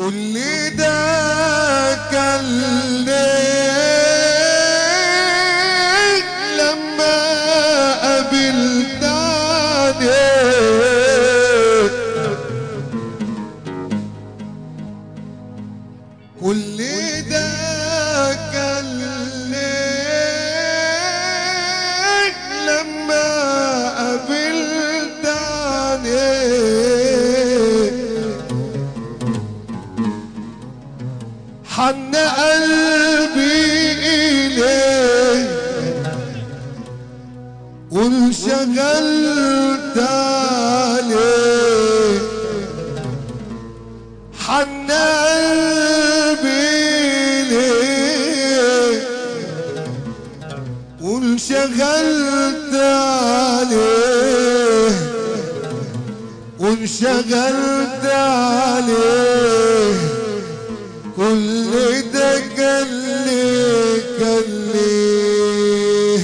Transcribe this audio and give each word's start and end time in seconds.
كل 0.00 0.34
ده 0.78 1.94
كان 2.10 2.44
وانشغلت 51.60 52.74
عليه 52.74 54.10
وانشغلت 56.58 58.04
عليه. 58.04 59.94
كل 61.16 61.70
ده 62.12 62.40
كان 62.56 62.86
ليه 63.26 64.02
كان 64.20 64.44
ليه 64.72 66.20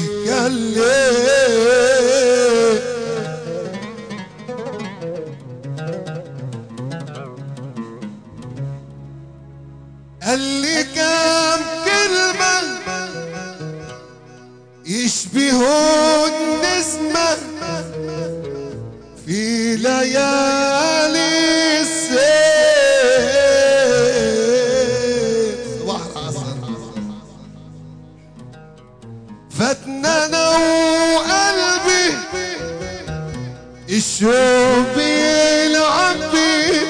فتننا 29.82 30.48
وقلبي 30.56 32.14
الشوق 33.88 34.94
بيلعب 34.96 36.16
بيه 36.32 36.86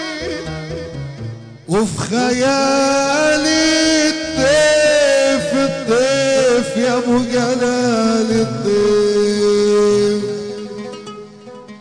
وفي 1.69 1.99
خيالي 1.99 4.09
الطيف 4.09 5.55
الطيف 5.55 6.77
يا 6.77 6.97
ابو 6.99 7.19
جلال 7.33 8.31
الطيف 8.31 8.77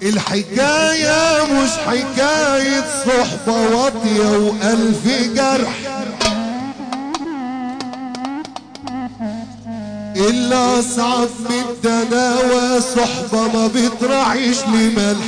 الحكاية 0.04 1.44
مش 1.54 1.70
حكاية 1.88 2.84
صحبة 3.06 3.54
واطية 3.76 4.38
وألف 4.38 5.08
جرح. 5.36 5.78
إلا 10.36 10.80
أصعب 10.80 11.30
من 11.50 11.62
الدناوى 11.70 12.82
صحبة 12.82 13.48
ما 13.54 13.68
بتراعيش 13.68 14.58
لملح 14.68 15.26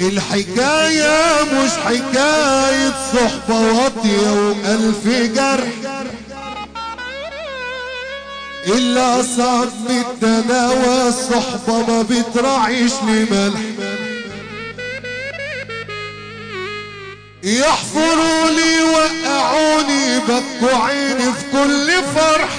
الحكاية 0.00 1.42
مش 1.44 1.70
حكاية 1.70 2.92
صحبة 3.14 3.60
واطية 3.60 4.30
وألف 4.30 5.08
جرح 5.08 5.68
إلا 8.66 9.20
أصعب 9.20 9.68
من 9.88 9.98
التناوى 10.10 11.08
الصحبة 11.08 11.86
ما 11.88 12.02
بتراعيش 12.02 12.92
لملح 13.02 13.60
يحفروا 17.44 18.50
لي 18.50 18.82
وقعوني 18.82 20.18
بكوا 20.18 20.78
عيني 20.84 21.32
في 21.32 21.44
كل 21.52 21.90
فرح. 22.14 22.50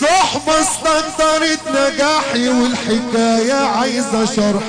صحبة 0.00 0.60
استكترت 0.60 1.60
نجاحي 1.70 2.48
والحكاية 2.48 3.54
عايزة 3.54 4.24
شرح. 4.24 4.62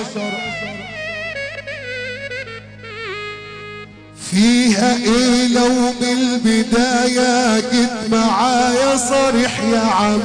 فيها 4.31 4.95
إيه 4.95 5.47
لو 5.47 5.67
من 5.69 6.03
البداية 6.03 7.59
جيت 7.59 8.11
معايا 8.11 8.97
صريح 8.97 9.59
يا 9.59 9.79
عم؟ 9.79 10.19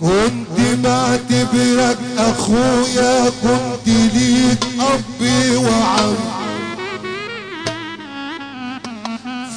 كنت 0.00 0.49
بعتبرك 0.82 1.98
أخويا 2.18 3.30
كنت 3.42 3.86
ليك 3.86 4.58
أبي 4.80 5.56
وعم. 5.56 6.14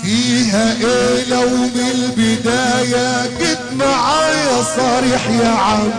فيها 0.03 0.73
إيه 0.73 1.25
لو 1.29 1.49
من 1.49 1.91
البداية؟ 1.95 3.25
جيت 3.39 3.59
معايا 3.79 4.63
صريح 4.63 5.29
يا 5.29 5.49
عم. 5.49 5.89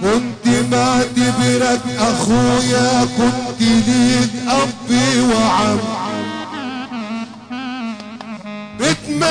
كنت 0.00 0.54
معتبرك 0.72 1.80
أخويا 1.98 3.04
كنت 3.18 3.60
ليك 3.60 4.30
أبي 4.48 5.20
وعم. 5.20 5.78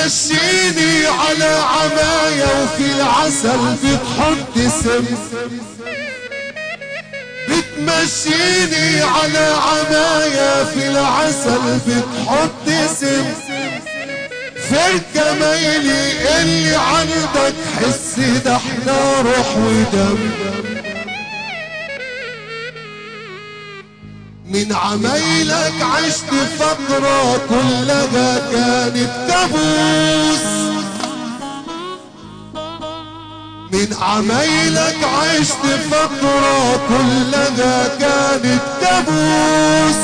بتمشيني 0.03 1.07
على 1.07 1.45
عماية 1.45 2.63
وفي 2.63 2.85
العسل 2.95 3.75
بتحط 3.83 4.57
سم. 4.83 5.05
بتمشيني 7.49 9.01
على 9.01 9.55
عماية 9.67 10.63
في 10.63 10.87
العسل 10.87 11.79
بتحط 11.87 12.69
سم. 12.99 13.23
في 14.69 14.79
الجمايلي 14.93 16.11
اللي 16.41 16.75
عندك 16.75 17.53
حس 17.79 18.19
ده 18.45 18.55
إحنا 18.55 19.21
روح 19.21 19.57
ودم. 19.57 20.17
من 24.45 24.73
عمايلك 24.73 25.73
عشت 25.81 26.33
فترة 26.59 27.37
كلها 27.49 28.51
كانت 28.51 29.11
كابوس 29.29 30.43
من 33.71 33.97
عمايلك 34.01 34.97
عشت 35.03 35.65
فترة 35.91 36.79
كلها 36.89 37.87
كانت 37.99 38.61
كابوس 38.81 39.95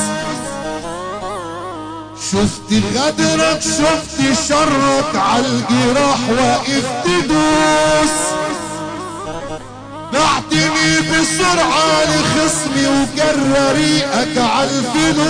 شفت 2.31 2.83
غدرك 2.95 3.61
شفت 3.61 4.47
شرك 4.49 5.15
عالجراح 5.15 6.19
واقف 6.29 6.85
تدوس. 7.03 8.15
بعتني 10.13 10.48
بسرعة 11.29 12.03
لخصمي 12.03 12.87
وجر 12.87 13.39
ريقك 13.75 14.37
عالفلوس 14.37 15.29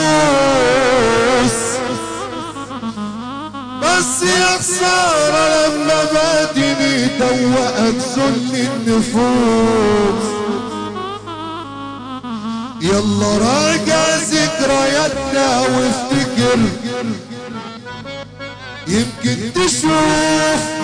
بس 3.82 4.24
يا 4.24 4.58
خسارة 4.58 5.68
لما 5.68 6.00
بعتني 6.14 7.08
دوقك 7.20 8.00
ذل 8.18 8.54
النفوس. 8.56 10.24
يلا 12.82 13.38
راجع 13.38 14.04
ذكرياتنا 14.18 15.60
وافتكر. 15.60 16.60
يمكن 18.88 19.38
تشوف 19.54 20.79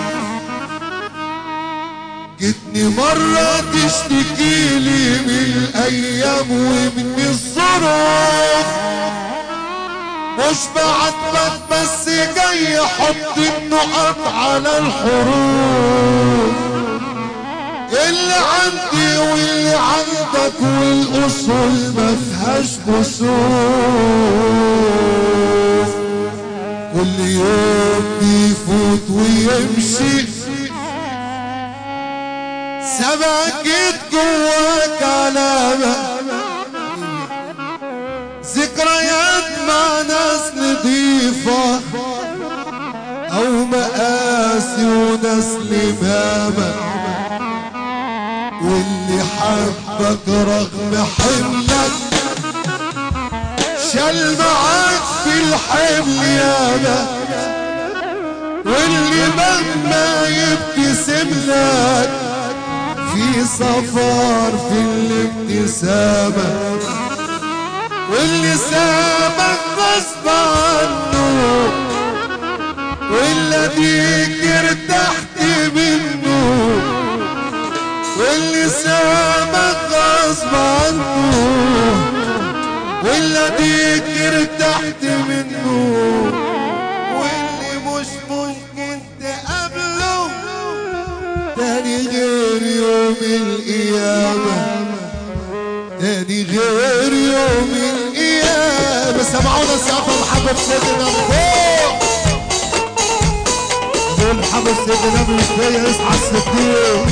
مرة 2.84 3.60
تشتكي 3.72 4.78
لي 4.78 5.18
من 5.26 5.68
الأيام 5.74 6.50
ومن 6.50 7.14
الظروف. 7.18 8.66
مش 10.38 10.56
بعاتبك 10.76 11.60
بس 11.70 12.08
جاي 12.08 12.80
أحط 12.80 13.36
النقط 13.38 14.18
على 14.34 14.78
الحروف. 14.78 16.56
اللي 18.08 18.34
عندي 18.34 19.18
واللي 19.18 19.74
عندك 19.74 20.60
والأصول 20.60 21.94
ما 21.96 22.16
فيهاش 22.16 22.66
كسوف 22.86 23.26
كل 26.94 27.18
يوم 27.20 28.04
بيفوت 28.20 29.10
ويمشي 29.10 30.16
سبكت 32.98 34.00
جواك 34.12 35.02
علامة 35.02 35.96
ذكريات 38.56 39.48
مع 39.68 40.02
ناس 40.08 40.42
نضيفة 40.56 41.80
أو 43.36 43.64
مقاسي 43.64 44.84
وناس 44.86 45.44
لمامة. 45.70 46.74
واللي 48.62 49.22
حبك 49.40 50.28
رغم 50.28 51.06
حملك 51.18 51.92
شال 53.92 54.38
معاك 54.38 55.02
في 55.24 55.32
الحمل 55.44 56.24
ياما 56.24 57.06
واللي 58.64 59.26
مهما 59.36 60.26
يبتسم 60.28 61.30
لك 61.46 62.25
في 63.16 63.44
صفار 63.44 64.52
في 64.68 64.80
الابتسامة 64.80 66.78
واللي 68.12 68.56
سابك 68.56 69.60
غصب 69.78 70.28
عنه 70.28 71.16
والذيك 73.10 74.44
ارتحت 74.44 75.38
منه. 75.74 76.36
واللي 78.18 78.68
سابك 78.68 79.78
غصب 79.92 80.54
عنه 80.54 81.32
والذيك 83.04 84.08
ارتحت 84.20 85.02
منه. 85.28 85.55
يوم 92.86 93.16
القيامة. 93.22 94.56
تاني 96.00 96.42
غير 96.42 97.12
يوم 97.12 97.70
القيامة. 97.94 99.22
سمعونا 99.32 99.76
سقف 99.86 100.20
محبة 100.22 100.54
سيدنا 100.68 101.04
فوق. 101.04 101.96
دول 104.18 104.44
سيدنا 104.86 105.20
مش 105.28 105.48
جاي 105.58 105.90
اصحى 105.90 106.14
الصديق 106.14 107.06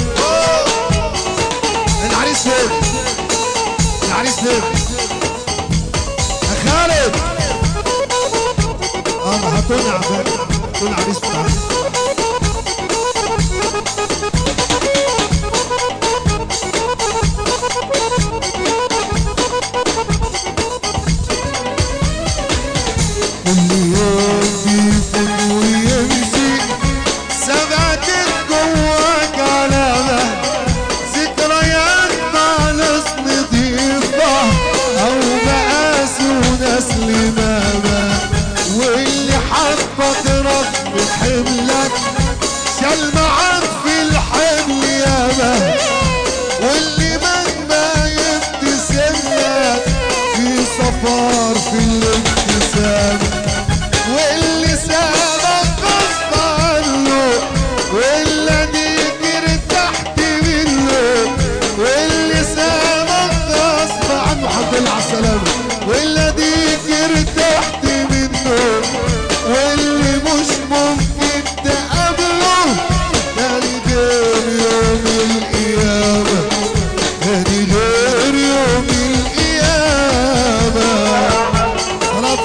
العريس 2.11 2.43
فين 2.43 2.71
العريس 4.09 4.35
فين 4.35 4.63
يا 6.43 6.55
خالد. 6.65 7.15
آه 9.25 9.37
هاتوني 9.37 9.91
عباد 9.91 10.29
هاتوني 10.75 10.95
عريس 10.95 11.19
بتاعي 11.19 11.55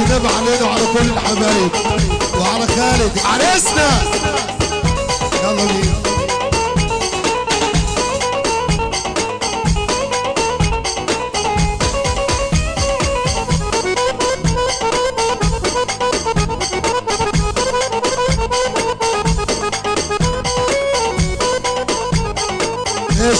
النبي 0.10 0.28
علينا 0.28 0.66
وعلى 0.66 0.86
كل 0.94 1.10
الحبايب 1.10 1.72
وعلى 2.40 2.68
خالد 2.68 3.20
عرسنا 3.26 4.02
يلا 5.44 5.66
بينا. 5.66 6.00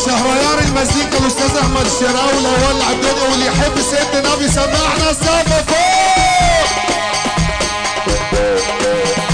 شهريار 0.06 0.60
المزيكا 0.60 1.18
الاستاذ 1.18 1.58
أحمد 1.58 1.86
الشراوي 1.86 2.44
لو 2.44 2.68
ولع 2.68 2.90
الدنيا 2.92 3.30
واللي 3.32 3.46
يحب 3.46 3.76
سيدنا 3.92 4.34
النبي 4.34 4.48
سمعنا 4.52 5.10
السقف 5.12 5.66
فوق 5.68 6.59
Yeah. 8.32 9.29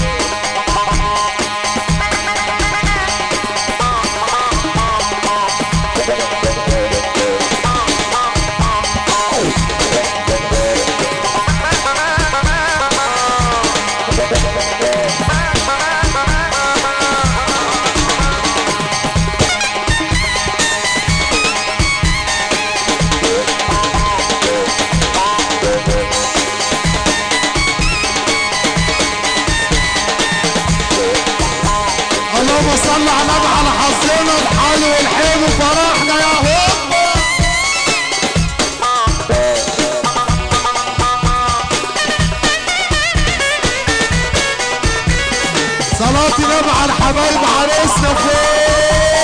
النبي 46.38 46.70
على 46.80 46.92
الحبايب 46.92 47.40
عريسنا 47.60 48.14
فوق 48.14 49.15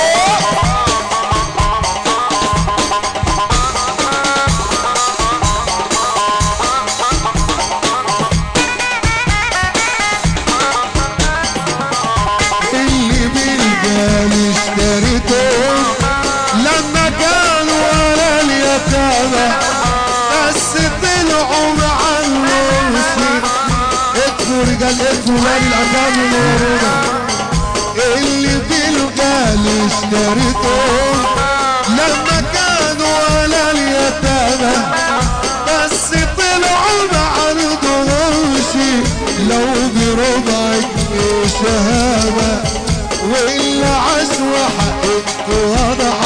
رجال 24.82 25.00
اكفوا 25.06 25.34
ولاد 25.34 25.62
الاغاني 25.62 26.24
الوروده 26.28 26.92
اللي 28.16 28.58
بالجال 28.68 29.64
اشتريتهم 29.86 31.16
لما 31.88 32.42
كانوا 32.54 33.16
على 33.30 33.70
اليتامى 33.70 34.74
بس 35.68 36.10
طلعوا 36.38 37.02
مع 37.12 37.50
الدروش 37.50 38.72
لو 39.48 39.66
بربعك 39.94 40.88
شهامة 41.62 42.52
وإلا 43.24 43.88
عشوة 43.96 44.64
حقك 44.78 45.48
واضحة 45.48 46.21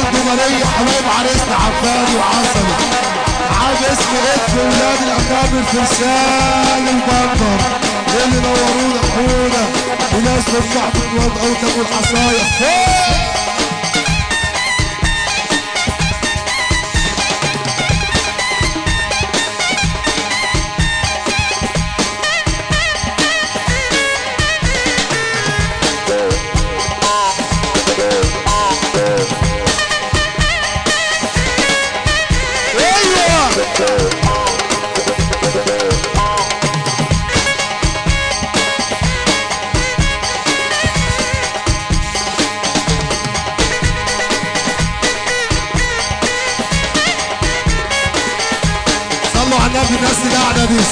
ورجال 0.00 0.12
جمهورية 0.12 0.64
حبايب 0.64 1.04
عريسنا 1.18 1.54
عفاري 1.64 2.14
وعسلي 2.18 2.74
عاد 3.60 3.82
اسم 3.92 4.12
ادف 4.32 4.54
ولاد 4.56 4.98
الاكابر 5.06 5.62
فرسان 5.72 6.88
البندر 6.88 7.60
اللي 8.24 8.40
نورونا 8.40 9.00
حونا 9.14 9.64
وناس 10.14 10.44
مفتاحة 10.48 10.92
الواد 11.12 11.38
اوتك 11.38 11.76
والحصايا 11.78 12.44
فوق 12.58 13.39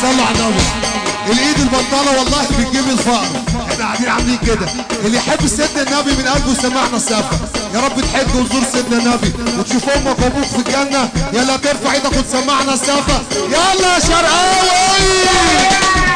على 0.09 0.39
النبي 0.39 0.63
الإيد 1.33 1.61
البطالة 1.61 2.19
والله 2.19 2.45
بتجيب 2.59 2.85
الفقر. 2.91 3.27
إحنا 3.71 3.85
قاعدين 3.85 4.09
عاملين 4.09 4.39
كده. 4.47 4.67
اللي 5.05 5.17
يحب 5.17 5.47
سيدنا 5.47 5.83
النبي 5.83 6.13
من 6.13 6.29
قلبه 6.29 6.53
يسمعنا 6.53 6.97
السقفه 6.97 7.39
يا 7.75 7.81
رب 7.81 8.01
تحج 8.01 8.37
وتزور 8.37 8.63
سيدنا 8.73 8.99
النبي. 8.99 9.33
وتشوف 9.59 9.89
أمك 9.89 10.19
وابوك 10.19 10.45
في 10.45 10.57
الجنة. 10.57 11.09
يلا 11.33 11.57
ترفع 11.57 11.93
إيدك 11.93 12.17
وتسمعنا 12.19 12.75
السقفه 12.75 13.21
يلا 13.49 13.95
يا 13.95 14.01
شرقاوي! 14.01 16.08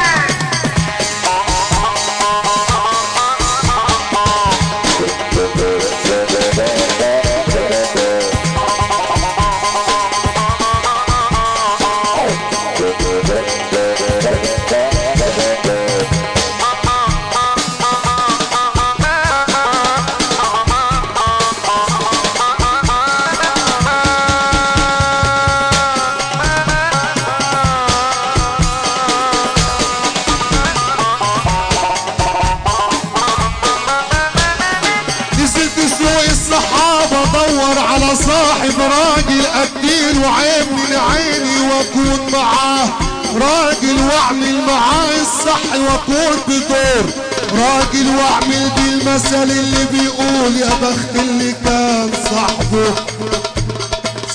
على 37.93 38.15
صاحب 38.15 38.73
راجل 38.79 39.45
أدين 39.45 40.23
وعيني 40.23 40.83
لعيني 40.91 41.59
وأكون 41.61 42.31
معاه. 42.33 42.89
راجل 43.35 43.97
وأعمل 44.05 44.55
معاه 44.67 45.21
الصح 45.21 45.61
وأكون 45.75 46.37
بدور. 46.47 47.05
راجل 47.53 48.07
وأعمل 48.17 48.71
بيه 48.75 48.93
المثل 48.93 49.51
اللي 49.51 49.85
بيقول 49.91 50.57
يا 50.57 50.69
بخت 50.81 51.15
اللي 51.15 51.53
كان 51.65 52.09
صاحبه. 52.29 52.93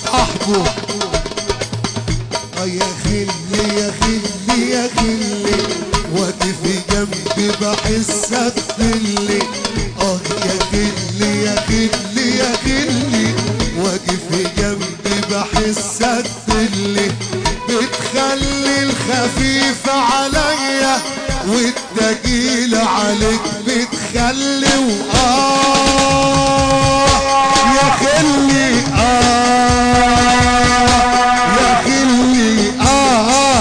صاحبه. 0.04 0.64
يا 2.66 2.86
خلي 3.04 3.78
يا 3.80 3.92
خلي 4.00 4.70
يا 4.70 4.88
خلي 4.96 5.56
واقف 6.16 6.56
جنبي 6.90 7.52
بحسك 7.60 8.54
خلي 8.78 9.42
بحسك 16.00 16.26
خلي 16.48 17.10
بتخلي 17.68 18.82
الخفيف 18.82 19.88
عليا 19.88 21.00
والتقيل 21.46 22.74
عليك 22.74 23.40
بتخلي 23.66 24.78
وآه 24.78 25.77